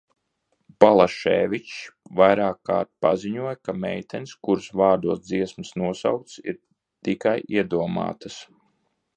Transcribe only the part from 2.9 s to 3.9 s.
paziņoja, ka